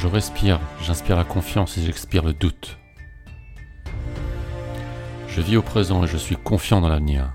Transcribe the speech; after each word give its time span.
je 0.00 0.06
respire, 0.06 0.60
j'inspire 0.80 1.14
la 1.14 1.24
confiance 1.24 1.76
et 1.76 1.82
j'expire 1.82 2.24
le 2.24 2.32
doute. 2.32 2.78
Je 5.28 5.42
vis 5.42 5.58
au 5.58 5.62
présent 5.62 6.02
et 6.02 6.06
je 6.06 6.16
suis 6.16 6.36
confiant 6.36 6.80
dans 6.80 6.88
l'avenir. 6.88 7.34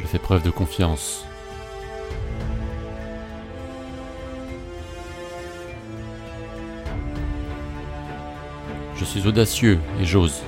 Je 0.00 0.06
fais 0.08 0.18
preuve 0.18 0.42
de 0.42 0.50
confiance. 0.50 1.24
Je 8.96 9.04
suis 9.04 9.24
audacieux 9.28 9.78
et 10.00 10.04
j'ose. 10.04 10.42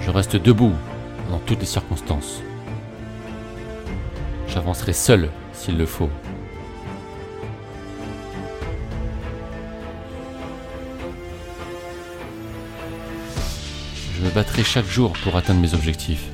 Je 0.00 0.10
reste 0.10 0.36
debout 0.36 0.72
dans 1.28 1.38
toutes 1.40 1.60
les 1.60 1.66
circonstances. 1.66 2.40
J'avancerai 4.48 4.94
seul 4.94 5.28
s'il 5.54 5.78
le 5.78 5.86
faut. 5.86 6.10
Je 14.16 14.22
me 14.22 14.30
battrai 14.30 14.64
chaque 14.64 14.86
jour 14.86 15.12
pour 15.22 15.36
atteindre 15.36 15.60
mes 15.60 15.74
objectifs. 15.74 16.24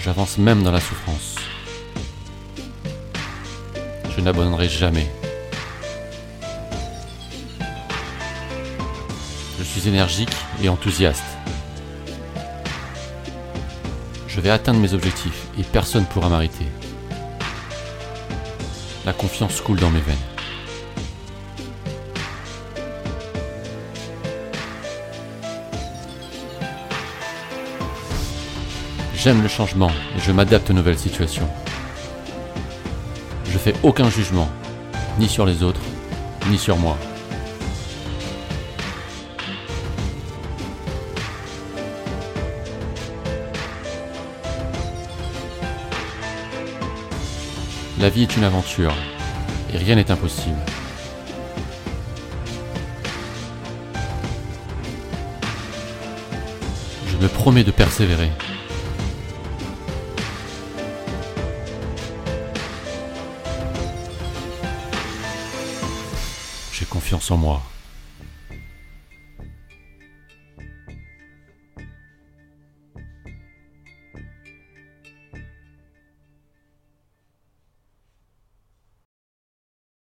J'avance 0.00 0.38
même 0.38 0.62
dans 0.62 0.70
la 0.70 0.80
souffrance. 0.80 1.34
Je 4.16 4.20
n'abandonnerai 4.20 4.68
jamais. 4.68 5.10
Je 9.58 9.64
suis 9.64 9.88
énergique 9.88 10.30
et 10.62 10.68
enthousiaste. 10.68 11.35
Je 14.36 14.42
vais 14.42 14.50
atteindre 14.50 14.80
mes 14.80 14.92
objectifs 14.92 15.46
et 15.58 15.62
personne 15.62 16.02
ne 16.02 16.06
pourra 16.06 16.28
m'arrêter. 16.28 16.66
La 19.06 19.14
confiance 19.14 19.62
coule 19.62 19.78
dans 19.80 19.88
mes 19.88 20.00
veines. 20.00 20.14
J'aime 29.14 29.40
le 29.40 29.48
changement 29.48 29.88
et 29.88 30.20
je 30.20 30.32
m'adapte 30.32 30.68
aux 30.68 30.74
nouvelles 30.74 30.98
situations. 30.98 31.48
Je 33.50 33.56
fais 33.56 33.72
aucun 33.82 34.10
jugement, 34.10 34.50
ni 35.18 35.30
sur 35.30 35.46
les 35.46 35.62
autres, 35.62 35.80
ni 36.50 36.58
sur 36.58 36.76
moi. 36.76 36.98
La 47.98 48.10
vie 48.10 48.22
est 48.22 48.36
une 48.36 48.44
aventure 48.44 48.94
et 49.72 49.78
rien 49.78 49.94
n'est 49.94 50.10
impossible. 50.10 50.58
Je 57.08 57.16
me 57.16 57.28
promets 57.28 57.64
de 57.64 57.70
persévérer. 57.70 58.30
J'ai 66.72 66.84
confiance 66.84 67.30
en 67.30 67.38
moi. 67.38 67.62